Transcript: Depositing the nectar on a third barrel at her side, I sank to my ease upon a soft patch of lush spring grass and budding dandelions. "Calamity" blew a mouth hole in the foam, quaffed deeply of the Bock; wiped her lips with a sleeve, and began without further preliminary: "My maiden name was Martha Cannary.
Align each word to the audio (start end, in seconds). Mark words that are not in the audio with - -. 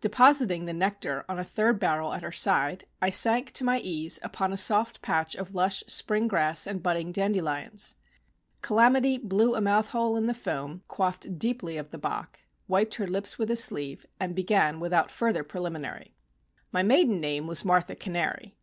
Depositing 0.00 0.64
the 0.64 0.72
nectar 0.72 1.26
on 1.28 1.38
a 1.38 1.44
third 1.44 1.78
barrel 1.78 2.14
at 2.14 2.22
her 2.22 2.32
side, 2.32 2.86
I 3.02 3.10
sank 3.10 3.50
to 3.52 3.62
my 3.64 3.78
ease 3.80 4.18
upon 4.22 4.50
a 4.50 4.56
soft 4.56 5.02
patch 5.02 5.34
of 5.36 5.54
lush 5.54 5.80
spring 5.86 6.28
grass 6.28 6.66
and 6.66 6.82
budding 6.82 7.12
dandelions. 7.12 7.96
"Calamity" 8.62 9.18
blew 9.18 9.54
a 9.54 9.60
mouth 9.60 9.90
hole 9.90 10.16
in 10.16 10.24
the 10.24 10.32
foam, 10.32 10.82
quaffed 10.88 11.38
deeply 11.38 11.76
of 11.76 11.90
the 11.90 11.98
Bock; 11.98 12.40
wiped 12.66 12.94
her 12.94 13.06
lips 13.06 13.38
with 13.38 13.50
a 13.50 13.54
sleeve, 13.56 14.06
and 14.18 14.34
began 14.34 14.80
without 14.80 15.10
further 15.10 15.44
preliminary: 15.44 16.14
"My 16.72 16.82
maiden 16.82 17.20
name 17.20 17.46
was 17.46 17.62
Martha 17.62 17.94
Cannary. 17.94 18.54